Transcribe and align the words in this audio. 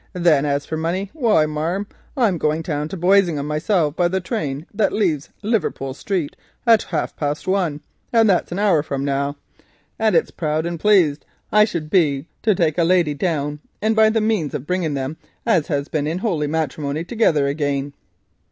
Then 0.13 0.47
as 0.47 0.65
for 0.65 0.77
money, 0.77 1.11
why, 1.13 1.45
marm, 1.45 1.85
I'm 2.17 2.35
a 2.37 2.39
going 2.39 2.63
down 2.63 2.87
to 2.87 2.97
Boisingham 2.97 3.45
myself 3.45 3.95
by 3.95 4.07
the 4.07 4.19
train 4.19 4.65
as 4.75 4.89
leaves 4.91 5.29
Liverpool 5.43 5.93
Street 5.93 6.35
at 6.65 6.81
half 6.81 7.15
past 7.15 7.47
one, 7.47 7.81
and 8.11 8.27
that's 8.27 8.51
an 8.51 8.57
hour 8.57 8.77
and 8.77 8.77
a 8.77 8.81
bit 8.81 8.85
from 8.87 9.05
now, 9.05 9.35
and 9.99 10.15
it's 10.15 10.31
proud 10.31 10.65
and 10.65 10.79
pleased 10.79 11.23
I 11.51 11.65
should 11.65 11.91
be 11.91 12.25
to 12.41 12.55
take 12.55 12.79
a 12.79 12.83
lady 12.83 13.13
down 13.13 13.59
and 13.79 13.95
be 13.95 14.09
the 14.09 14.21
means 14.21 14.55
of 14.55 14.65
bringing 14.65 14.95
them 14.95 15.17
as 15.45 15.67
has 15.67 15.87
been 15.87 16.07
in 16.07 16.17
holy 16.17 16.47
matrimony 16.47 17.03
togither 17.03 17.45
again. 17.45 17.93